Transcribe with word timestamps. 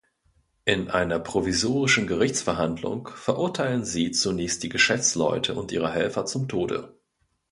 In 0.65 0.89
einer 0.89 1.19
provisorischen 1.19 2.07
Gerichtsverhandlung 2.07 3.09
verurteilen 3.13 3.85
sie 3.85 4.09
zunächst 4.09 4.63
die 4.63 4.69
Geschäftsleute 4.69 5.53
und 5.53 5.71
ihre 5.71 5.91
Helfer 5.91 6.25
zum 6.25 6.47
Tode. 6.47 6.97